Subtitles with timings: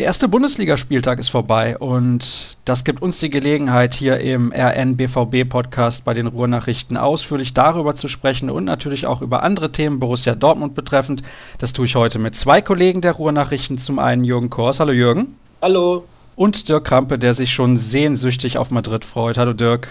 [0.00, 6.14] Der erste Bundesligaspieltag ist vorbei und das gibt uns die Gelegenheit, hier im RN-BVB-Podcast bei
[6.14, 11.22] den Ruhrnachrichten ausführlich darüber zu sprechen und natürlich auch über andere Themen Borussia Dortmund betreffend.
[11.58, 13.76] Das tue ich heute mit zwei Kollegen der Ruhrnachrichten.
[13.76, 14.80] Zum einen Jürgen Kors.
[14.80, 15.36] Hallo Jürgen.
[15.60, 16.04] Hallo.
[16.34, 19.36] Und Dirk Krampe, der sich schon sehnsüchtig auf Madrid freut.
[19.36, 19.88] Hallo Dirk.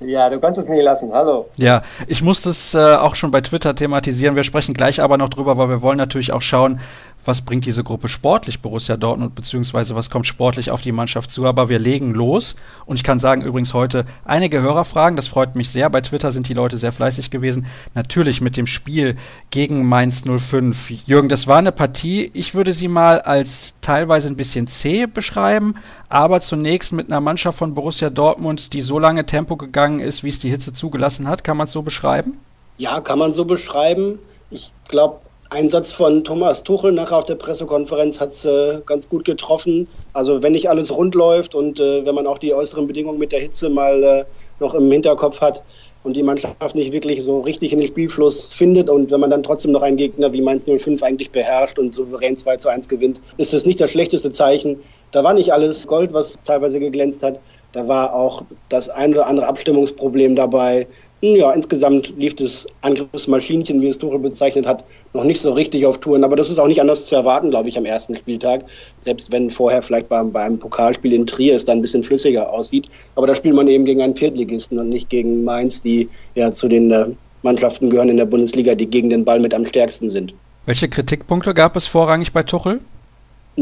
[0.00, 1.12] Ja, du kannst es nie lassen.
[1.12, 1.48] Hallo.
[1.58, 4.34] Ja, ich muss das äh, auch schon bei Twitter thematisieren.
[4.34, 6.80] Wir sprechen gleich aber noch drüber, weil wir wollen natürlich auch schauen,
[7.24, 11.46] was bringt diese Gruppe sportlich Borussia Dortmund, beziehungsweise was kommt sportlich auf die Mannschaft zu.
[11.46, 12.56] Aber wir legen los.
[12.86, 15.16] Und ich kann sagen, übrigens heute einige Hörerfragen.
[15.16, 15.90] Das freut mich sehr.
[15.90, 17.66] Bei Twitter sind die Leute sehr fleißig gewesen.
[17.94, 19.16] Natürlich mit dem Spiel
[19.50, 21.06] gegen Mainz 05.
[21.06, 22.30] Jürgen, das war eine Partie.
[22.34, 25.74] Ich würde sie mal als teilweise ein bisschen zäh beschreiben,
[26.08, 30.28] aber zunächst mit einer Mannschaft von Borussia Dortmund, die so lange Tempo gegangen ist, wie
[30.28, 31.44] es die Hitze zugelassen hat.
[31.44, 32.38] Kann man es so beschreiben?
[32.78, 34.18] Ja, kann man so beschreiben.
[34.50, 35.20] Ich glaube,
[35.52, 39.88] Einsatz von Thomas Tuchel nachher auf der Pressekonferenz hat es äh, ganz gut getroffen.
[40.12, 43.32] Also wenn nicht alles rund läuft und äh, wenn man auch die äußeren Bedingungen mit
[43.32, 44.24] der Hitze mal äh,
[44.60, 45.64] noch im Hinterkopf hat
[46.04, 49.42] und die Mannschaft nicht wirklich so richtig in den Spielfluss findet und wenn man dann
[49.42, 53.20] trotzdem noch einen Gegner wie Mainz 05 eigentlich beherrscht und souverän 2 zu 1 gewinnt,
[53.36, 54.78] ist das nicht das schlechteste Zeichen.
[55.10, 57.40] Da war nicht alles Gold, was teilweise geglänzt hat.
[57.72, 60.86] Da war auch das ein oder andere Abstimmungsproblem dabei.
[61.22, 65.98] Ja, insgesamt lief das Angriffsmaschinchen, wie es Tuchel bezeichnet hat, noch nicht so richtig auf
[65.98, 66.24] Touren.
[66.24, 68.64] Aber das ist auch nicht anders zu erwarten, glaube ich, am ersten Spieltag.
[69.00, 72.88] Selbst wenn vorher vielleicht beim, beim Pokalspiel in Trier es dann ein bisschen flüssiger aussieht.
[73.16, 76.68] Aber da spielt man eben gegen einen Viertligisten und nicht gegen Mainz, die ja zu
[76.68, 77.06] den äh,
[77.42, 80.32] Mannschaften gehören in der Bundesliga, die gegen den Ball mit am stärksten sind.
[80.64, 82.80] Welche Kritikpunkte gab es vorrangig bei Tuchel?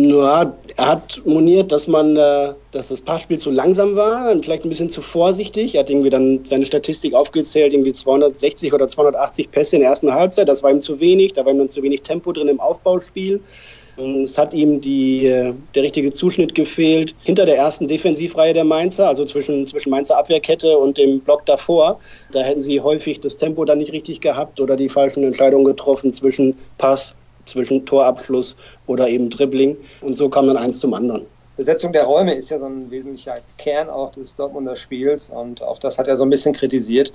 [0.01, 4.65] Ja, er hat moniert, dass man, äh, dass das Passspiel zu langsam war und vielleicht
[4.65, 5.75] ein bisschen zu vorsichtig.
[5.75, 10.15] Er hat irgendwie dann seine Statistik aufgezählt, irgendwie 260 oder 280 Pässe in der ersten
[10.15, 10.49] Halbzeit.
[10.49, 13.41] Das war ihm zu wenig, da war ihm dann zu wenig Tempo drin im Aufbauspiel.
[14.23, 19.09] Es hat ihm die, äh, der richtige Zuschnitt gefehlt hinter der ersten Defensivreihe der Mainzer,
[19.09, 21.99] also zwischen, zwischen Mainzer Abwehrkette und dem Block davor.
[22.31, 26.12] Da hätten sie häufig das Tempo dann nicht richtig gehabt oder die falschen Entscheidungen getroffen
[26.12, 27.17] zwischen Pass,
[27.50, 29.76] zwischen Torabschluss oder eben Dribbling.
[30.00, 31.22] Und so kam dann eins zum anderen.
[31.59, 35.81] Besetzung der Räume ist ja so ein wesentlicher Kern auch des Dortmunder Spiels und auch
[35.81, 37.13] das hat er so ein bisschen kritisiert.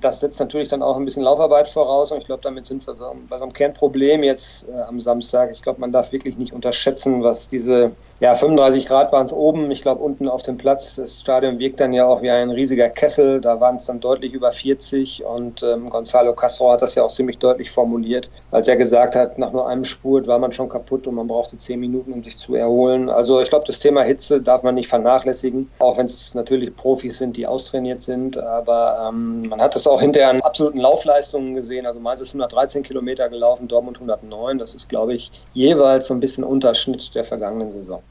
[0.00, 2.94] Das setzt natürlich dann auch ein bisschen Laufarbeit voraus und ich glaube, damit sind wir
[2.94, 5.50] so bei so einem Kernproblem jetzt äh, am Samstag.
[5.52, 9.70] Ich glaube, man darf wirklich nicht unterschätzen, was diese ja, 35 Grad waren es oben.
[9.70, 12.88] Ich glaube, unten auf dem Platz, das Stadion wirkt dann ja auch wie ein riesiger
[12.88, 13.42] Kessel.
[13.42, 17.12] Da waren es dann deutlich über 40 und ähm, Gonzalo Castro hat das ja auch
[17.12, 21.06] ziemlich deutlich formuliert, als er gesagt hat, nach nur einem Spurt war man schon kaputt
[21.06, 23.10] und man brauchte 10 Minuten, um sich zu erholen.
[23.10, 27.18] Also ich glaube, das Thema Hitze darf man nicht vernachlässigen, auch wenn es natürlich Profis
[27.18, 28.38] sind, die austrainiert sind.
[28.38, 31.86] Aber ähm, man hat es auch hinterher an absoluten Laufleistungen gesehen.
[31.86, 34.58] Also Mainz ist 113 Kilometer gelaufen, Dortmund 109.
[34.58, 38.02] Das ist, glaube ich, jeweils so ein bisschen Unterschnitt der vergangenen Saison.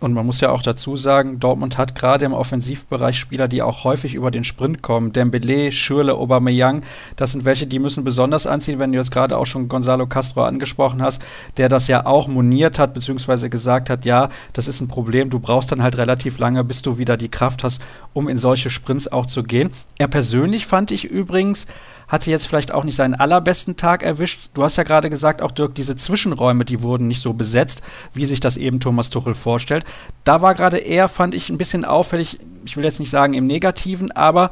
[0.00, 3.82] Und man muss ja auch dazu sagen, Dortmund hat gerade im Offensivbereich Spieler, die auch
[3.82, 5.12] häufig über den Sprint kommen.
[5.12, 6.84] Dembele, Schürle, Aubameyang,
[7.16, 10.44] das sind welche, die müssen besonders anziehen, wenn du jetzt gerade auch schon Gonzalo Castro
[10.44, 11.20] angesprochen hast,
[11.56, 15.40] der das ja auch moniert hat, beziehungsweise gesagt hat, ja, das ist ein Problem, du
[15.40, 17.82] brauchst dann halt relativ lange, bis du wieder die Kraft hast,
[18.12, 19.70] um in solche Sprints auch zu gehen.
[19.98, 21.66] Er persönlich fand ich übrigens,
[22.08, 24.50] hatte jetzt vielleicht auch nicht seinen allerbesten Tag erwischt.
[24.54, 27.82] Du hast ja gerade gesagt, auch Dirk, diese Zwischenräume, die wurden nicht so besetzt,
[28.14, 29.84] wie sich das eben Thomas Tuchel vorstellt.
[30.24, 33.46] Da war gerade er, fand ich, ein bisschen auffällig, ich will jetzt nicht sagen im
[33.46, 34.50] Negativen, aber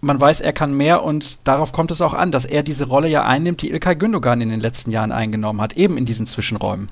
[0.00, 3.08] man weiß, er kann mehr und darauf kommt es auch an, dass er diese Rolle
[3.08, 6.90] ja einnimmt, die Ilkay Gündogan in den letzten Jahren eingenommen hat, eben in diesen Zwischenräumen.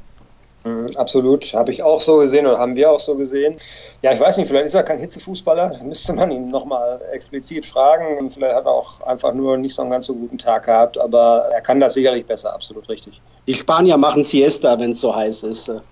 [0.64, 3.56] Mhm, absolut, habe ich auch so gesehen oder haben wir auch so gesehen.
[4.00, 8.18] Ja, ich weiß nicht, vielleicht ist er kein Hitzefußballer, müsste man ihn nochmal explizit fragen
[8.18, 10.96] und vielleicht hat er auch einfach nur nicht so einen ganz so guten Tag gehabt,
[10.96, 13.20] aber er kann das sicherlich besser, absolut richtig.
[13.46, 15.70] Die Spanier machen Siesta, wenn es so heiß ist.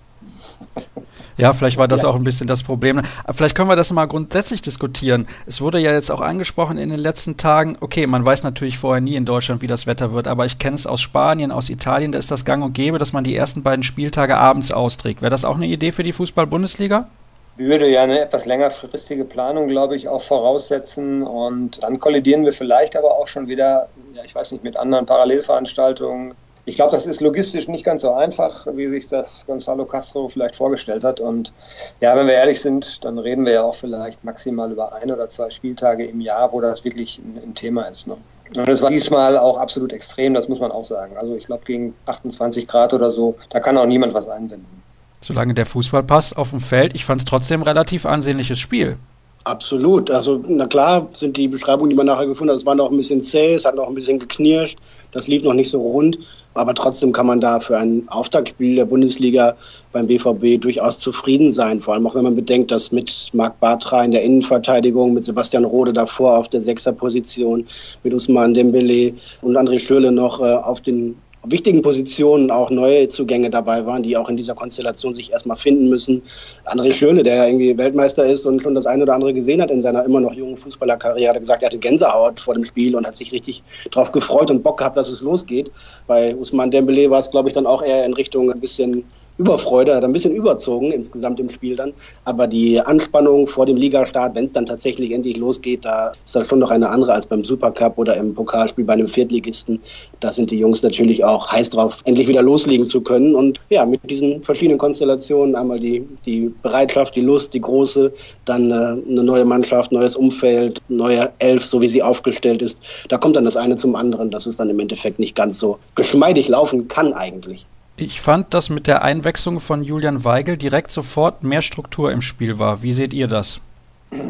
[1.37, 2.09] Ja, vielleicht war das ja.
[2.09, 3.03] auch ein bisschen das Problem.
[3.33, 5.27] Vielleicht können wir das mal grundsätzlich diskutieren.
[5.47, 9.01] Es wurde ja jetzt auch angesprochen in den letzten Tagen, okay, man weiß natürlich vorher
[9.01, 12.13] nie in Deutschland, wie das Wetter wird, aber ich kenne es aus Spanien, aus Italien,
[12.13, 15.23] da ist das gang und gäbe, dass man die ersten beiden Spieltage abends austrägt.
[15.23, 17.09] Wäre das auch eine Idee für die Fußball-Bundesliga?
[17.57, 21.23] würde ja eine etwas längerfristige Planung, glaube ich, auch voraussetzen.
[21.23, 25.07] Und dann kollidieren wir vielleicht aber auch schon wieder, ja, ich weiß nicht, mit anderen
[25.07, 26.35] Parallelveranstaltungen.
[26.65, 30.55] Ich glaube, das ist logistisch nicht ganz so einfach, wie sich das Gonzalo Castro vielleicht
[30.55, 31.19] vorgestellt hat.
[31.19, 31.53] Und
[32.01, 35.29] ja, wenn wir ehrlich sind, dann reden wir ja auch vielleicht maximal über ein oder
[35.29, 38.07] zwei Spieltage im Jahr, wo das wirklich ein, ein Thema ist.
[38.07, 38.17] Ne?
[38.55, 41.17] Und es war diesmal auch absolut extrem, das muss man auch sagen.
[41.17, 44.83] Also ich glaube, gegen 28 Grad oder so, da kann auch niemand was einwenden.
[45.21, 48.99] Solange der Fußball passt auf dem Feld, ich fand es trotzdem ein relativ ansehnliches Spiel.
[49.45, 50.11] Absolut.
[50.11, 52.97] Also, na klar, sind die Beschreibungen, die man nachher gefunden hat, es war noch ein
[52.97, 54.79] bisschen zäh, es hat noch ein bisschen geknirscht,
[55.11, 56.19] das lief noch nicht so rund.
[56.55, 59.57] Aber trotzdem kann man da für ein Auftaktspiel der Bundesliga
[59.91, 61.81] beim BVB durchaus zufrieden sein.
[61.81, 65.65] Vor allem auch wenn man bedenkt, dass mit Marc Bartra in der Innenverteidigung, mit Sebastian
[65.65, 67.67] Rode davor auf der Sechserposition,
[68.05, 73.51] mit Usman Dembele und André Schürle noch äh, auf den wichtigen Positionen auch neue Zugänge
[73.51, 76.23] dabei waren, die auch in dieser Konstellation sich erstmal finden müssen.
[76.67, 79.71] André Schürle, der ja irgendwie Weltmeister ist und schon das eine oder andere gesehen hat
[79.71, 83.07] in seiner immer noch jungen Fußballerkarriere, hat gesagt, er hatte Gänsehaut vor dem Spiel und
[83.07, 85.71] hat sich richtig darauf gefreut und Bock gehabt, dass es losgeht.
[86.07, 89.05] Bei Usman Dembele war es, glaube ich, dann auch eher in Richtung ein bisschen
[89.39, 91.93] Überfreude, hat ein bisschen überzogen insgesamt im Spiel dann.
[92.25, 96.49] Aber die Anspannung vor dem Ligastart, wenn es dann tatsächlich endlich losgeht, da ist das
[96.49, 99.81] schon noch eine andere als beim Supercup oder im Pokalspiel bei einem Viertligisten.
[100.21, 103.35] Da sind die Jungs natürlich auch heiß drauf, endlich wieder loslegen zu können.
[103.35, 108.13] Und ja, mit diesen verschiedenen Konstellationen, einmal die, die Bereitschaft, die Lust, die große,
[108.45, 112.81] dann äh, eine neue Mannschaft, neues Umfeld, neue Elf, so wie sie aufgestellt ist.
[113.09, 115.79] Da kommt dann das eine zum anderen, dass es dann im Endeffekt nicht ganz so
[115.95, 117.67] geschmeidig laufen kann eigentlich.
[117.97, 122.59] Ich fand, dass mit der Einwechslung von Julian Weigel direkt sofort mehr Struktur im Spiel
[122.59, 122.83] war.
[122.83, 123.61] Wie seht ihr das?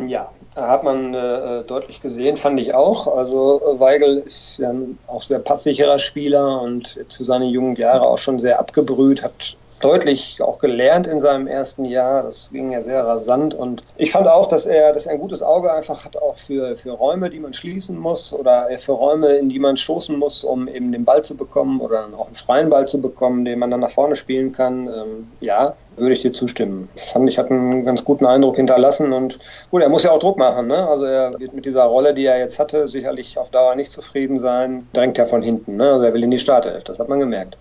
[0.07, 3.17] Ja, hat man äh, deutlich gesehen, fand ich auch.
[3.17, 4.73] Also Weigel ist ja
[5.07, 10.41] auch sehr passsicherer Spieler und zu seinen jungen Jahren auch schon sehr abgebrüht, hat deutlich
[10.41, 12.23] auch gelernt in seinem ersten Jahr.
[12.23, 15.43] Das ging ja sehr rasant und ich fand auch, dass er, dass er ein gutes
[15.43, 19.49] Auge einfach hat auch für, für Räume, die man schließen muss oder für Räume, in
[19.49, 22.87] die man stoßen muss, um eben den Ball zu bekommen oder auch einen freien Ball
[22.87, 24.87] zu bekommen, den man dann nach vorne spielen kann.
[24.87, 26.89] Ähm, ja, würde ich dir zustimmen.
[26.97, 29.39] Fand ich, hat einen ganz guten Eindruck hinterlassen und
[29.71, 30.69] gut, er muss ja auch Druck machen.
[30.69, 30.89] Ne?
[30.89, 34.39] Also er wird mit dieser Rolle, die er jetzt hatte, sicherlich auf Dauer nicht zufrieden
[34.39, 34.87] sein.
[34.93, 35.77] Drängt ja von hinten.
[35.77, 35.93] Ne?
[35.93, 37.57] Also er will in die Startelf, das hat man gemerkt.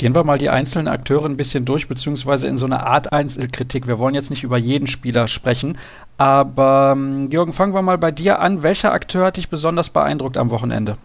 [0.00, 3.86] Gehen wir mal die einzelnen Akteure ein bisschen durch, beziehungsweise in so eine Art Einzelkritik.
[3.86, 5.76] Wir wollen jetzt nicht über jeden Spieler sprechen,
[6.16, 8.62] aber ähm, Jürgen, fangen wir mal bei dir an.
[8.62, 10.96] Welcher Akteur hat dich besonders beeindruckt am Wochenende?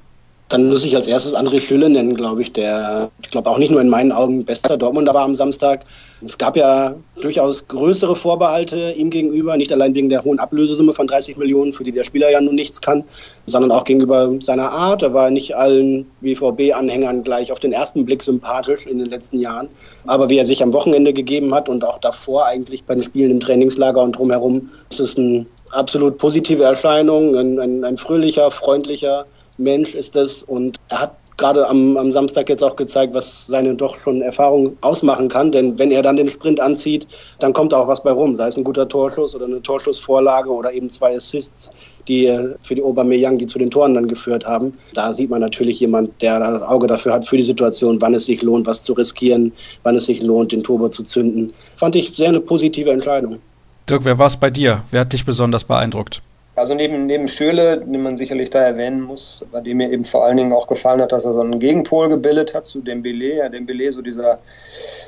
[0.48, 3.72] Dann muss ich als erstes André Schülle nennen, glaube ich, der, ich glaube auch nicht
[3.72, 5.86] nur in meinen Augen bester Dortmunder war am Samstag.
[6.24, 11.08] Es gab ja durchaus größere Vorbehalte ihm gegenüber, nicht allein wegen der hohen Ablösesumme von
[11.08, 13.04] 30 Millionen, für die der Spieler ja nun nichts kann,
[13.48, 15.02] sondern auch gegenüber seiner Art.
[15.02, 19.68] Er war nicht allen BVB-Anhängern gleich auf den ersten Blick sympathisch in den letzten Jahren.
[20.06, 23.32] Aber wie er sich am Wochenende gegeben hat und auch davor eigentlich bei den Spielen
[23.32, 29.26] im Trainingslager und drumherum, ist es eine absolut positive Erscheinung, ein, ein, ein fröhlicher, freundlicher,
[29.58, 33.76] Mensch ist es und er hat gerade am, am Samstag jetzt auch gezeigt, was seine
[33.76, 35.52] doch schon Erfahrung ausmachen kann.
[35.52, 37.08] Denn wenn er dann den Sprint anzieht,
[37.40, 38.36] dann kommt auch was bei rum.
[38.36, 41.72] Sei es ein guter Torschuss oder eine Torschussvorlage oder eben zwei Assists,
[42.08, 44.78] die für die Aubameyang, die zu den Toren dann geführt haben.
[44.94, 48.26] Da sieht man natürlich jemand, der das Auge dafür hat für die Situation, wann es
[48.26, 49.52] sich lohnt, was zu riskieren,
[49.84, 51.54] wann es sich lohnt, den Turbo zu zünden.
[51.76, 53.40] Fand ich sehr eine positive Entscheidung.
[53.90, 54.84] Dirk, wer war es bei dir?
[54.92, 56.22] Wer hat dich besonders beeindruckt?
[56.58, 60.24] Also neben, neben Schöle, den man sicherlich da erwähnen muss, bei dem mir eben vor
[60.24, 63.36] allen Dingen auch gefallen hat, dass er so einen Gegenpol gebildet hat zu Dembele.
[63.36, 64.40] Ja, Dembele, so dieser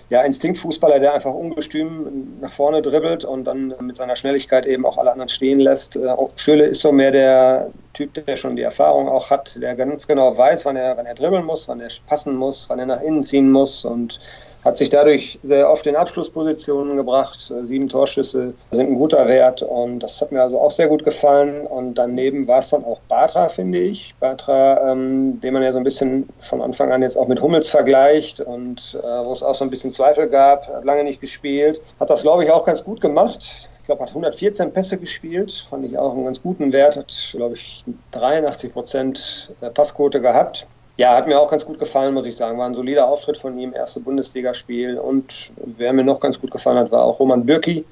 [0.10, 4.98] ja, Instinktfußballer, der einfach ungestüm nach vorne dribbelt und dann mit seiner Schnelligkeit eben auch
[4.98, 5.96] alle anderen stehen lässt.
[5.96, 10.06] Äh, Schöle ist so mehr der Typ, der schon die Erfahrung auch hat, der ganz
[10.06, 13.02] genau weiß, wann er, wann er dribbeln muss, wann er passen muss, wann er nach
[13.02, 14.20] innen ziehen muss und
[14.64, 17.54] hat sich dadurch sehr oft in Abschlusspositionen gebracht.
[17.62, 21.66] Sieben Torschüsse sind ein guter Wert und das hat mir also auch sehr gut gefallen.
[21.66, 24.14] Und daneben war es dann auch Batra, finde ich.
[24.20, 27.70] Batra, ähm, den man ja so ein bisschen von Anfang an jetzt auch mit Hummels
[27.70, 31.82] vergleicht und äh, wo es auch so ein bisschen Zweifel gab, hat lange nicht gespielt.
[32.00, 33.70] Hat das, glaube ich, auch ganz gut gemacht.
[33.80, 37.56] Ich glaube, hat 114 Pässe gespielt, fand ich auch einen ganz guten Wert, hat, glaube
[37.56, 40.68] ich, 83 Prozent Passquote gehabt.
[40.98, 42.58] Ja, hat mir auch ganz gut gefallen, muss ich sagen.
[42.58, 44.98] War ein solider Auftritt von ihm, erste Bundesligaspiel.
[44.98, 47.86] Und wer mir noch ganz gut gefallen hat, war auch Roman Bürki.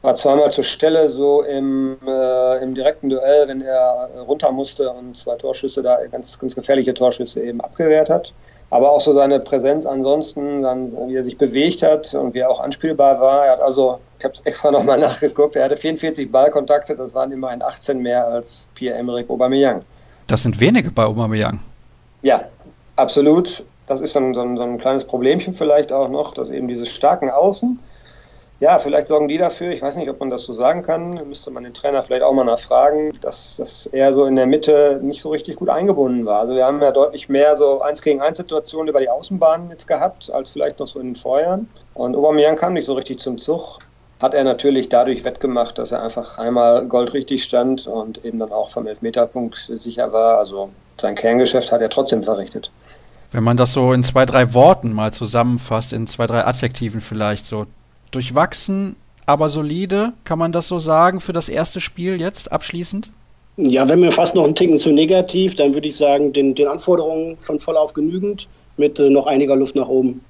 [0.00, 5.18] War zweimal zur Stelle so im, äh, im direkten Duell, wenn er runter musste und
[5.18, 8.32] zwei Torschüsse da, ganz, ganz gefährliche Torschüsse eben abgewehrt hat.
[8.70, 12.48] Aber auch so seine Präsenz ansonsten, dann, wie er sich bewegt hat und wie er
[12.48, 13.44] auch anspielbar war.
[13.44, 17.32] Er hat also, ich habe es extra nochmal nachgeguckt, er hatte 44 Ballkontakte, das waren
[17.32, 19.82] immerhin 18 mehr als Pierre-Emerick Aubameyang.
[20.28, 21.60] Das sind wenige bei Aubameyang.
[22.22, 22.44] Ja,
[22.96, 23.64] absolut.
[23.86, 27.28] Das ist so ein, so, ein, kleines Problemchen vielleicht auch noch, dass eben diese starken
[27.28, 27.78] Außen,
[28.60, 31.50] ja, vielleicht sorgen die dafür, ich weiß nicht, ob man das so sagen kann, müsste
[31.50, 35.22] man den Trainer vielleicht auch mal nachfragen, dass, dass er so in der Mitte nicht
[35.22, 36.40] so richtig gut eingebunden war.
[36.40, 39.88] Also wir haben ja deutlich mehr so eins gegen eins Situationen über die Außenbahnen jetzt
[39.88, 41.70] gehabt, als vielleicht noch so in den Vorjahren.
[41.94, 43.80] Und Aubameyang kam nicht so richtig zum Zug
[44.20, 48.68] hat er natürlich dadurch wettgemacht, dass er einfach einmal goldrichtig stand und eben dann auch
[48.68, 50.38] vom Elfmeterpunkt sicher war.
[50.38, 50.70] Also
[51.00, 52.70] sein Kerngeschäft hat er trotzdem verrichtet.
[53.32, 57.46] Wenn man das so in zwei, drei Worten mal zusammenfasst, in zwei, drei Adjektiven vielleicht
[57.46, 57.66] so.
[58.10, 60.12] Durchwachsen, aber solide.
[60.24, 63.10] Kann man das so sagen für das erste Spiel jetzt abschließend?
[63.56, 66.66] Ja, wenn mir fast noch ein Ticken zu negativ, dann würde ich sagen, den, den
[66.66, 70.24] Anforderungen schon voll auf genügend mit äh, noch einiger Luft nach oben.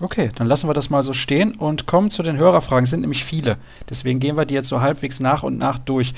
[0.00, 2.84] Okay, dann lassen wir das mal so stehen und kommen zu den Hörerfragen.
[2.84, 3.56] Es sind nämlich viele.
[3.90, 6.14] Deswegen gehen wir die jetzt so halbwegs nach und nach durch.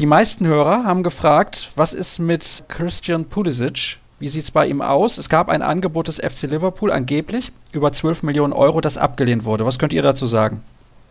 [0.00, 3.98] Die meisten Hörer haben gefragt, was ist mit Christian Pulisic?
[4.18, 5.18] Wie sieht es bei ihm aus?
[5.18, 9.66] Es gab ein Angebot des FC Liverpool, angeblich über 12 Millionen Euro, das abgelehnt wurde.
[9.66, 10.64] Was könnt ihr dazu sagen?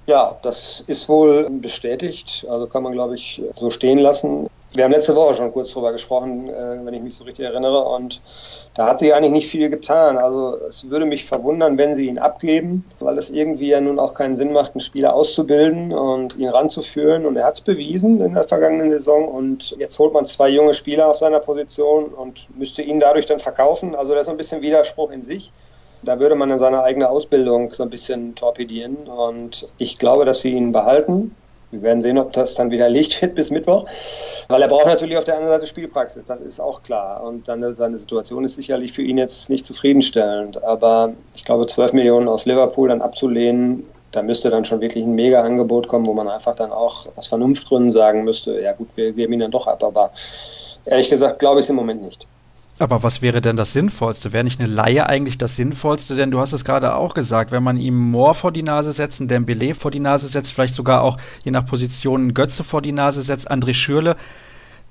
[0.08, 2.46] Ja, das ist wohl bestätigt.
[2.50, 4.50] Also kann man, glaube ich, so stehen lassen.
[4.74, 7.84] Wir haben letzte Woche schon kurz drüber gesprochen, äh, wenn ich mich so richtig erinnere.
[7.84, 8.22] Und
[8.74, 10.18] da hat sich eigentlich nicht viel getan.
[10.18, 14.14] Also es würde mich verwundern, wenn sie ihn abgeben, weil es irgendwie ja nun auch
[14.14, 17.26] keinen Sinn macht, einen Spieler auszubilden und ihn ranzuführen.
[17.26, 19.28] Und er hat es bewiesen in der vergangenen Saison.
[19.28, 23.40] Und jetzt holt man zwei junge Spieler auf seiner Position und müsste ihn dadurch dann
[23.42, 23.94] verkaufen.
[23.94, 25.52] Also das ist ein bisschen Widerspruch in sich.
[26.04, 28.96] Da würde man dann seine eigene Ausbildung so ein bisschen torpedieren.
[29.10, 31.36] Und ich glaube, dass sie ihn behalten.
[31.72, 33.86] Wir werden sehen, ob das dann wieder Licht wird bis Mittwoch.
[34.48, 37.24] Weil er braucht natürlich auf der anderen Seite Spielpraxis, das ist auch klar.
[37.24, 40.64] Und dann, seine Situation ist sicherlich für ihn jetzt nicht zufriedenstellend.
[40.64, 45.16] Aber ich glaube, 12 Millionen aus Liverpool dann abzulehnen, da müsste dann schon wirklich ein
[45.16, 49.34] Mega-Angebot kommen, wo man einfach dann auch aus Vernunftgründen sagen müsste, ja gut, wir geben
[49.34, 49.84] ihn dann doch ab.
[49.84, 50.12] Aber
[50.86, 52.28] ehrlich gesagt glaube ich es im Moment nicht.
[52.82, 54.34] Aber was wäre denn das Sinnvollste?
[54.34, 56.16] Wäre nicht eine Laie eigentlich das Sinnvollste?
[56.16, 59.22] Denn du hast es gerade auch gesagt, wenn man ihm Moore vor die Nase setzt,
[59.22, 62.92] einen Dembele vor die Nase setzt, vielleicht sogar auch je nach Position Götze vor die
[62.92, 64.16] Nase setzt, André Schürle,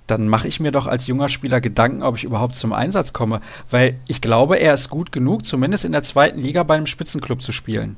[0.07, 3.41] dann mache ich mir doch als junger Spieler Gedanken, ob ich überhaupt zum Einsatz komme.
[3.71, 7.43] Weil ich glaube, er ist gut genug, zumindest in der zweiten Liga bei einem Spitzenclub
[7.43, 7.97] zu spielen.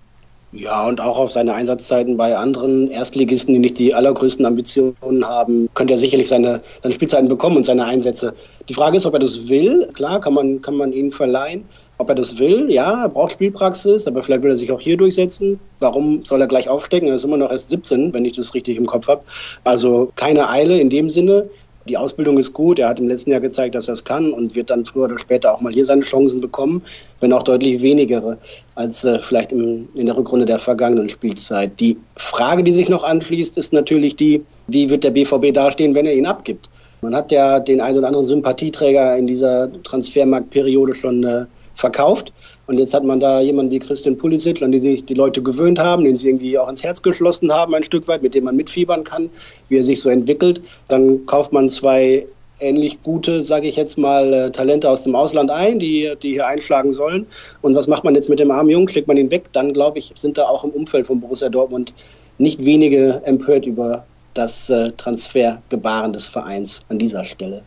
[0.54, 5.70] Ja, und auch auf seine Einsatzzeiten bei anderen Erstligisten, die nicht die allergrößten Ambitionen haben,
[5.72, 8.34] könnte er sicherlich seine, seine Spielzeiten bekommen und seine Einsätze.
[8.68, 9.88] Die Frage ist, ob er das will.
[9.94, 11.64] Klar, kann man, kann man ihn verleihen.
[11.96, 14.96] Ob er das will, ja, er braucht Spielpraxis, aber vielleicht will er sich auch hier
[14.96, 15.60] durchsetzen.
[15.78, 17.08] Warum soll er gleich aufstecken?
[17.08, 19.22] Er ist immer noch erst 17, wenn ich das richtig im Kopf habe.
[19.64, 21.48] Also keine Eile in dem Sinne.
[21.88, 22.78] Die Ausbildung ist gut.
[22.78, 25.18] Er hat im letzten Jahr gezeigt, dass er es kann und wird dann früher oder
[25.18, 26.82] später auch mal hier seine Chancen bekommen,
[27.20, 28.38] wenn auch deutlich weniger
[28.74, 31.78] als äh, vielleicht im, in der Rückrunde der vergangenen Spielzeit.
[31.80, 36.06] Die Frage, die sich noch anschließt, ist natürlich die, wie wird der BVB dastehen, wenn
[36.06, 36.68] er ihn abgibt?
[37.00, 41.46] Man hat ja den einen oder anderen Sympathieträger in dieser Transfermarktperiode schon äh,
[41.82, 42.32] verkauft.
[42.66, 45.78] Und jetzt hat man da jemanden wie Christian Pulisic, an den sich die Leute gewöhnt
[45.78, 48.56] haben, den sie irgendwie auch ins Herz geschlossen haben, ein Stück weit, mit dem man
[48.56, 49.28] mitfiebern kann,
[49.68, 50.62] wie er sich so entwickelt.
[50.88, 52.24] Dann kauft man zwei
[52.60, 56.46] ähnlich gute, sage ich jetzt mal, äh, Talente aus dem Ausland ein, die, die hier
[56.46, 57.26] einschlagen sollen.
[57.60, 58.88] Und was macht man jetzt mit dem armen Jungen?
[58.88, 59.46] Schlägt man ihn weg?
[59.52, 61.92] Dann, glaube ich, sind da auch im Umfeld von Borussia Dortmund
[62.38, 67.62] nicht wenige empört über das äh, Transfergebaren des Vereins an dieser Stelle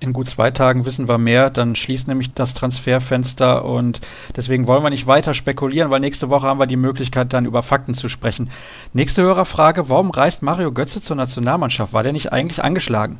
[0.00, 4.00] in gut zwei Tagen wissen wir mehr, dann schließt nämlich das Transferfenster und
[4.36, 7.62] deswegen wollen wir nicht weiter spekulieren, weil nächste Woche haben wir die Möglichkeit, dann über
[7.62, 8.50] Fakten zu sprechen.
[8.92, 11.92] Nächste Hörerfrage, warum reist Mario Götze zur Nationalmannschaft?
[11.92, 13.18] War der nicht eigentlich angeschlagen?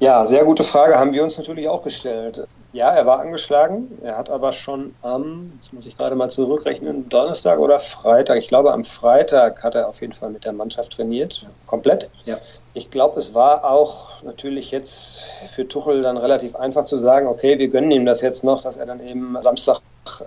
[0.00, 2.46] Ja, sehr gute Frage, haben wir uns natürlich auch gestellt.
[2.72, 3.98] Ja, er war angeschlagen.
[4.02, 8.46] Er hat aber schon am, jetzt muss ich gerade mal zurückrechnen, Donnerstag oder Freitag, ich
[8.46, 12.10] glaube am Freitag hat er auf jeden Fall mit der Mannschaft trainiert, komplett.
[12.24, 12.38] Ja.
[12.74, 17.58] Ich glaube, es war auch natürlich jetzt für Tuchel dann relativ einfach zu sagen, okay,
[17.58, 19.80] wir gönnen ihm das jetzt noch, dass er dann eben Samstag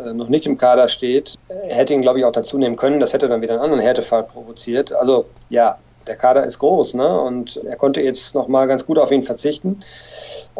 [0.03, 1.35] äh, noch nicht im Kader steht.
[1.47, 2.99] Er hätte ihn, glaube ich, auch dazu nehmen können.
[2.99, 4.91] Das hätte dann wieder einen anderen Härtefall provoziert.
[4.91, 7.21] Also ja, der Kader ist groß, ne?
[7.21, 9.81] Und er konnte jetzt nochmal ganz gut auf ihn verzichten.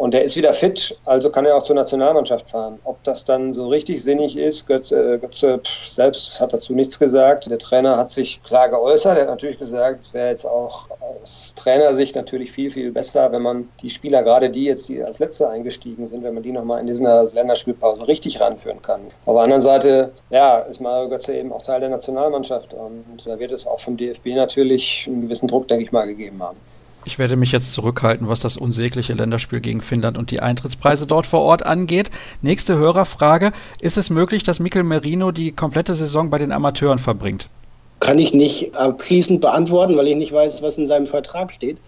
[0.02, 2.80] Und er ist wieder fit, also kann er auch zur Nationalmannschaft fahren.
[2.82, 7.48] Ob das dann so richtig sinnig ist, Götze, Götze selbst hat dazu nichts gesagt.
[7.48, 9.16] Der Trainer hat sich klar geäußert.
[9.16, 13.42] Er hat natürlich gesagt, es wäre jetzt auch aus Trainersicht natürlich viel, viel besser, wenn
[13.42, 16.80] man die Spieler, gerade die jetzt, die als Letzte eingestiegen sind, wenn man die nochmal
[16.80, 19.02] in dieser Länderspielpause richtig ranführen kann.
[19.24, 22.74] Auf der anderen Seite, ja, ist Mario Götze eben auch Teil der Nationalmannschaft.
[22.74, 26.42] Und da wird es auch vom DFB natürlich einen gewissen Druck, denke ich mal, gegeben
[26.42, 26.56] haben.
[27.04, 31.26] Ich werde mich jetzt zurückhalten, was das unsägliche Länderspiel gegen Finnland und die Eintrittspreise dort
[31.26, 32.10] vor Ort angeht.
[32.42, 33.52] Nächste Hörerfrage.
[33.80, 37.48] Ist es möglich, dass Mikel Merino die komplette Saison bei den Amateuren verbringt?
[37.98, 41.78] Kann ich nicht abschließend beantworten, weil ich nicht weiß, was in seinem Vertrag steht.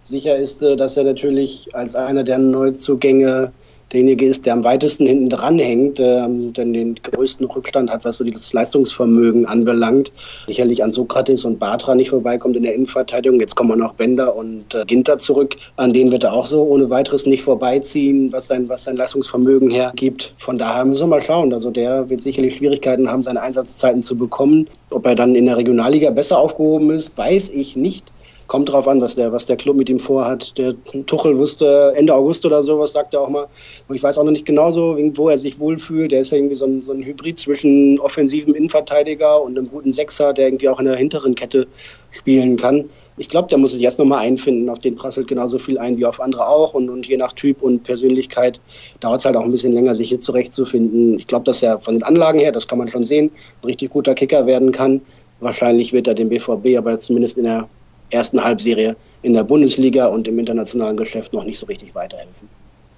[0.00, 3.52] Sicher ist, äh, dass er natürlich als einer der Neuzugänge
[3.94, 8.18] derjenige ist, der am weitesten hinten dran hängt, ähm, denn den größten Rückstand hat, was
[8.18, 10.12] so das Leistungsvermögen anbelangt.
[10.46, 13.40] Sicherlich an Sokrates und Batra nicht vorbeikommt in der Innenverteidigung.
[13.40, 15.56] Jetzt kommen noch Bender und äh, Ginter zurück.
[15.76, 19.70] An denen wird er auch so ohne weiteres nicht vorbeiziehen, was sein, was sein Leistungsvermögen
[19.70, 20.34] hergibt.
[20.38, 21.52] Von daher müssen wir mal schauen.
[21.54, 24.68] Also der wird sicherlich Schwierigkeiten haben, seine Einsatzzeiten zu bekommen.
[24.90, 28.04] Ob er dann in der Regionalliga besser aufgehoben ist, weiß ich nicht.
[28.46, 30.58] Kommt drauf an, was der, was der Club mit ihm vorhat.
[30.58, 30.74] Der
[31.06, 33.46] Tuchel wusste Ende August oder sowas, sagt er auch mal.
[33.88, 36.12] Und ich weiß auch noch nicht genau so, wo er sich wohlfühlt.
[36.12, 39.92] Der ist ja irgendwie so ein, so ein Hybrid zwischen offensivem Innenverteidiger und einem guten
[39.92, 41.66] Sechser, der irgendwie auch in der hinteren Kette
[42.10, 42.84] spielen kann.
[43.16, 44.68] Ich glaube, der muss sich jetzt nochmal einfinden.
[44.68, 46.74] Auf den prasselt genauso viel ein wie auf andere auch.
[46.74, 48.60] Und, und je nach Typ und Persönlichkeit
[49.00, 51.18] dauert es halt auch ein bisschen länger, sich hier zurechtzufinden.
[51.18, 53.30] Ich glaube, dass er von den Anlagen her, das kann man schon sehen,
[53.62, 55.00] ein richtig guter Kicker werden kann.
[55.40, 57.68] Wahrscheinlich wird er dem BVB aber zumindest in der
[58.10, 62.48] ersten Halbserie in der Bundesliga und im internationalen Geschäft noch nicht so richtig weiterhelfen.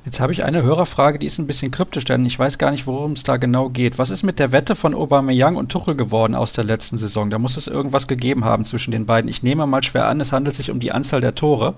[0.07, 2.87] Jetzt habe ich eine Hörerfrage, die ist ein bisschen kryptisch, denn ich weiß gar nicht,
[2.87, 3.99] worum es da genau geht.
[3.99, 7.29] Was ist mit der Wette von Aubameyang und Tuchel geworden aus der letzten Saison?
[7.29, 9.29] Da muss es irgendwas gegeben haben zwischen den beiden.
[9.29, 11.75] Ich nehme mal schwer an, es handelt sich um die Anzahl der Tore.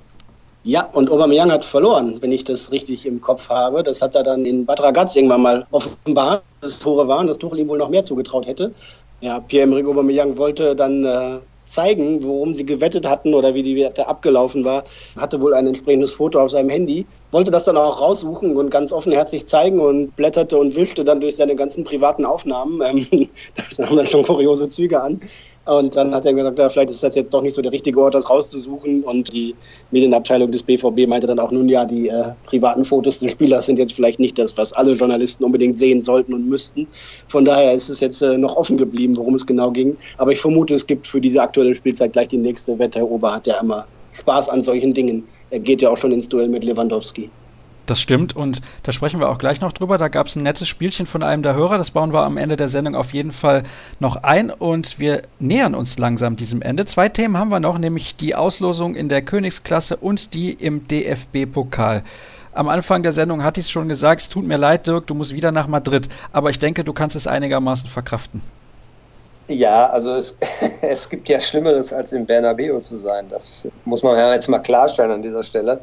[0.65, 3.83] Ja, und Aubameyang hat verloren, wenn ich das richtig im Kopf habe.
[3.83, 7.39] Das hat er dann in Bad Ragaz irgendwann mal offenbart, dass es Tore waren, dass
[7.39, 8.75] Tuchel ihm wohl noch mehr zugetraut hätte.
[9.23, 11.39] Ja, Pierre-Emerick Aubameyang wollte dann äh,
[11.69, 14.85] zeigen, worum sie gewettet hatten oder wie die Wette abgelaufen war,
[15.17, 18.93] hatte wohl ein entsprechendes Foto auf seinem Handy, wollte das dann auch raussuchen und ganz
[18.93, 22.81] offenherzig zeigen und blätterte und wischte dann durch seine ganzen privaten Aufnahmen.
[22.85, 25.21] Ähm, das nahm dann schon kuriose Züge an.
[25.69, 28.01] Und dann hat er gesagt, ja, vielleicht ist das jetzt doch nicht so der richtige
[28.01, 29.03] Ort, das rauszusuchen.
[29.05, 29.55] Und die
[29.91, 33.79] Medienabteilung des BVB meinte dann auch, nun ja, die äh, privaten Fotos des Spielers sind
[33.79, 36.87] jetzt vielleicht nicht das, was alle Journalisten unbedingt sehen sollten und müssten.
[37.27, 39.99] Von daher ist es jetzt äh, noch offen geblieben, worum es genau ging.
[40.17, 43.01] Aber ich vermute, es gibt für diese aktuelle Spielzeit gleich die nächste Wette.
[43.01, 45.29] Herr Ober hat ja immer Spaß an solchen Dingen.
[45.51, 47.29] Er geht ja auch schon ins Duell mit Lewandowski.
[47.89, 49.97] Das stimmt und da sprechen wir auch gleich noch drüber.
[49.97, 51.79] Da gab es ein nettes Spielchen von einem der Hörer.
[51.79, 53.63] Das bauen wir am Ende der Sendung auf jeden Fall
[53.99, 56.85] noch ein und wir nähern uns langsam diesem Ende.
[56.85, 62.05] Zwei Themen haben wir noch, nämlich die Auslosung in der Königsklasse und die im DFB-Pokal.
[62.53, 65.15] Am Anfang der Sendung hatte ich es schon gesagt, es tut mir leid, Dirk, du
[65.15, 66.11] musst wieder nach Madrid.
[66.31, 68.43] Aber ich denke, du kannst es einigermaßen verkraften.
[69.49, 70.37] Ja, also es,
[70.83, 73.31] es gibt ja Schlimmeres, als im Bernabeu zu sein.
[73.31, 75.81] Das muss man ja jetzt mal klarstellen an dieser Stelle.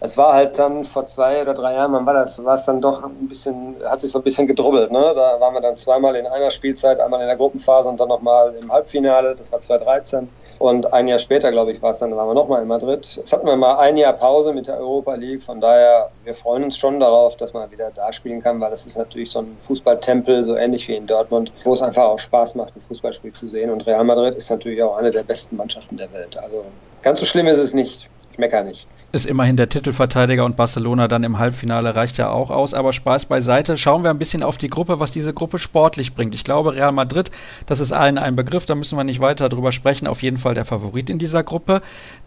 [0.00, 2.80] Es war halt dann vor zwei oder drei Jahren, man war das, war es dann
[2.80, 4.90] doch ein bisschen, hat sich so ein bisschen gedrubbelt.
[4.90, 5.12] Ne?
[5.14, 8.52] Da waren wir dann zweimal in einer Spielzeit, einmal in der Gruppenphase und dann nochmal
[8.60, 9.36] im Halbfinale.
[9.36, 10.28] Das war 2013.
[10.64, 13.06] Und ein Jahr später, glaube ich, war es dann, da waren wir nochmal in Madrid.
[13.16, 15.42] Jetzt hatten wir mal ein Jahr Pause mit der Europa League.
[15.42, 18.86] Von daher, wir freuen uns schon darauf, dass man wieder da spielen kann, weil das
[18.86, 22.54] ist natürlich so ein Fußballtempel, so ähnlich wie in Dortmund, wo es einfach auch Spaß
[22.54, 23.68] macht, ein Fußballspiel zu sehen.
[23.68, 26.38] Und Real Madrid ist natürlich auch eine der besten Mannschaften der Welt.
[26.38, 26.64] Also
[27.02, 28.08] ganz so schlimm ist es nicht.
[28.34, 28.88] Ich meckere nicht.
[29.12, 32.74] Ist immerhin der Titelverteidiger und Barcelona dann im Halbfinale reicht ja auch aus.
[32.74, 33.76] Aber Spaß beiseite.
[33.76, 36.34] Schauen wir ein bisschen auf die Gruppe, was diese Gruppe sportlich bringt.
[36.34, 37.30] Ich glaube, Real Madrid,
[37.66, 40.08] das ist allen ein Begriff, da müssen wir nicht weiter drüber sprechen.
[40.08, 41.80] Auf jeden Fall der Favorit in dieser Gruppe.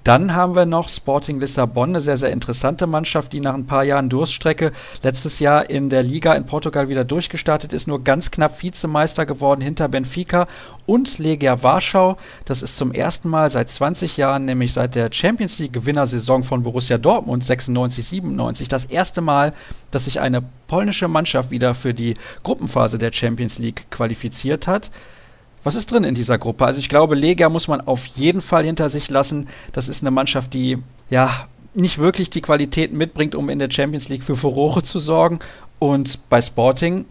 [0.06, 3.84] Dann haben wir noch Sporting Lissabon, eine sehr, sehr interessante Mannschaft, die nach ein paar
[3.84, 4.72] Jahren Durststrecke
[5.04, 9.60] letztes Jahr in der Liga in Portugal wieder durchgestartet ist, nur ganz knapp Vizemeister geworden
[9.60, 10.48] hinter Benfica
[10.86, 12.15] und Legia Warschau.
[12.46, 16.62] Das ist zum ersten Mal seit 20 Jahren, nämlich seit der Champions League Gewinnersaison von
[16.62, 19.51] Borussia Dortmund 96, 97, das erste Mal,
[19.89, 24.91] dass sich eine polnische Mannschaft wieder für die Gruppenphase der Champions League qualifiziert hat.
[25.63, 26.67] Was ist drin in dieser Gruppe?
[26.67, 29.47] Also ich glaube, Lega muss man auf jeden Fall hinter sich lassen.
[29.71, 30.77] Das ist eine Mannschaft, die
[31.10, 35.39] ja nicht wirklich die Qualitäten mitbringt, um in der Champions League für Furore zu sorgen.
[35.79, 37.05] Und bei Sporting,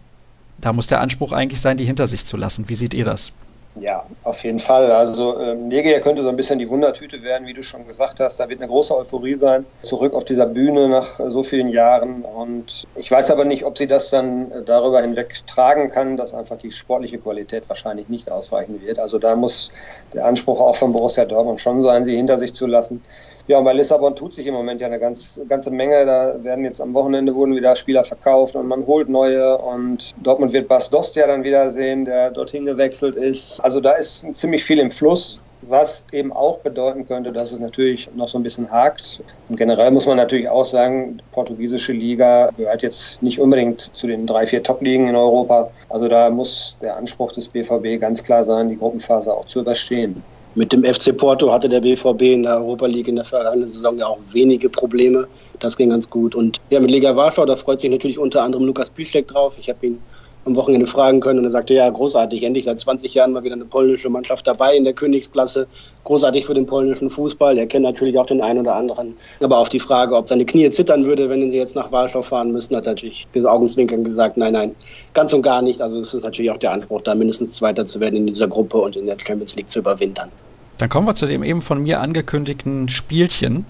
[0.59, 2.69] da muss der Anspruch eigentlich sein, die hinter sich zu lassen.
[2.69, 3.33] Wie seht ihr das?
[3.79, 4.91] Ja, auf jeden Fall.
[4.91, 5.69] Also ähm,
[6.01, 8.39] könnte so ein bisschen die Wundertüte werden, wie du schon gesagt hast.
[8.39, 12.23] Da wird eine große Euphorie sein, zurück auf dieser Bühne nach so vielen Jahren.
[12.23, 16.57] Und ich weiß aber nicht, ob sie das dann darüber hinweg tragen kann, dass einfach
[16.57, 18.99] die sportliche Qualität wahrscheinlich nicht ausreichen wird.
[18.99, 19.71] Also da muss
[20.13, 23.03] der Anspruch auch von Borussia Dortmund schon sein, sie hinter sich zu lassen.
[23.47, 26.05] Ja, und bei Lissabon tut sich im Moment ja eine ganz, ganze Menge.
[26.05, 29.57] Da werden jetzt am Wochenende wurden wieder Spieler verkauft und man holt neue.
[29.57, 33.63] Und Dortmund wird Bas Dost ja dann wiedersehen, der dorthin gewechselt ist.
[33.63, 35.39] Also da ist ziemlich viel im Fluss.
[35.61, 39.23] Was eben auch bedeuten könnte, dass es natürlich noch so ein bisschen hakt.
[39.49, 44.05] Und generell muss man natürlich auch sagen, die portugiesische Liga gehört jetzt nicht unbedingt zu
[44.05, 45.71] den drei, vier Top-Ligen in Europa.
[45.89, 50.21] Also da muss der Anspruch des BVB ganz klar sein, die Gruppenphase auch zu überstehen.
[50.57, 53.95] Mit dem FC Porto hatte der BVB in der Europa League in der vergangenen Saison
[53.99, 55.27] ja auch wenige Probleme.
[55.59, 56.33] Das ging ganz gut.
[56.33, 59.53] Und ja, mit Liga Warschau, da freut sich natürlich unter anderem Lukas Piszczek drauf.
[59.59, 60.01] Ich habe ihn
[60.45, 63.53] am Wochenende fragen können und er sagte, ja, großartig, endlich seit 20 Jahren mal wieder
[63.53, 65.67] eine polnische Mannschaft dabei in der Königsklasse.
[66.05, 67.55] Großartig für den polnischen Fußball.
[67.55, 69.15] Er kennt natürlich auch den einen oder anderen.
[69.43, 72.51] Aber auf die Frage, ob seine Knie zittern würde, wenn sie jetzt nach Warschau fahren
[72.51, 74.75] müssen, hat er natürlich bis Augenzwinkern gesagt, nein, nein,
[75.13, 75.81] ganz und gar nicht.
[75.81, 78.77] Also es ist natürlich auch der Anspruch, da mindestens Zweiter zu werden in dieser Gruppe
[78.77, 80.31] und in der Champions League zu überwintern.
[80.77, 83.65] Dann kommen wir zu dem eben von mir angekündigten Spielchen.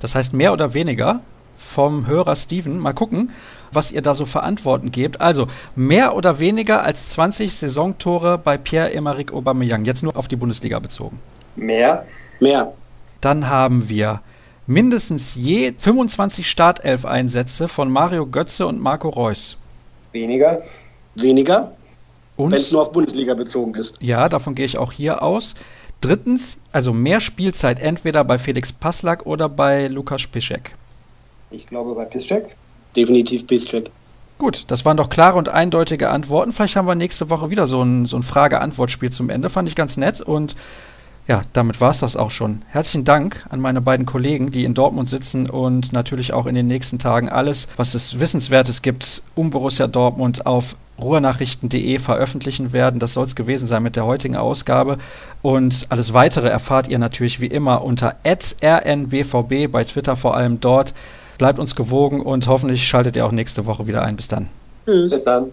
[0.00, 1.20] Das heißt mehr oder weniger
[1.56, 2.78] vom Hörer Steven.
[2.78, 3.32] Mal gucken,
[3.72, 5.20] was ihr da so verantworten gebt.
[5.20, 9.84] Also mehr oder weniger als 20 Saisontore bei Pierre-Emerick Aubameyang.
[9.84, 11.18] Jetzt nur auf die Bundesliga bezogen.
[11.56, 12.04] Mehr.
[12.40, 12.72] Mehr.
[13.20, 14.20] Dann haben wir
[14.66, 19.56] mindestens je 25 Startelf-Einsätze von Mario Götze und Marco Reus.
[20.12, 20.62] Weniger.
[21.14, 21.72] Weniger.
[22.36, 23.96] Wenn es nur auf Bundesliga bezogen ist.
[24.00, 25.54] Ja, davon gehe ich auch hier aus.
[26.06, 30.76] Drittens, also mehr Spielzeit entweder bei Felix Passlack oder bei Lukas Piszek.
[31.50, 32.54] Ich glaube bei Piszek.
[32.94, 33.90] Definitiv Piszek.
[34.38, 36.52] Gut, das waren doch klare und eindeutige Antworten.
[36.52, 39.50] Vielleicht haben wir nächste Woche wieder so ein, so ein Frage-Antwort-Spiel zum Ende.
[39.50, 40.54] Fand ich ganz nett und
[41.28, 42.62] ja, damit war es das auch schon.
[42.68, 46.68] Herzlichen Dank an meine beiden Kollegen, die in Dortmund sitzen und natürlich auch in den
[46.68, 53.00] nächsten Tagen alles, was es Wissenswertes gibt, um Borussia Dortmund auf ruhrnachrichten.de veröffentlichen werden.
[53.00, 54.98] Das soll es gewesen sein mit der heutigen Ausgabe.
[55.42, 60.94] Und alles weitere erfahrt ihr natürlich wie immer unter rnbvb bei Twitter vor allem dort.
[61.38, 64.16] Bleibt uns gewogen und hoffentlich schaltet ihr auch nächste Woche wieder ein.
[64.16, 64.48] Bis dann.
[64.86, 65.12] Tschüss.
[65.12, 65.52] Bis dann.